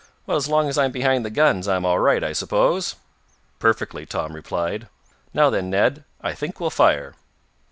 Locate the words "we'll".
6.59-6.71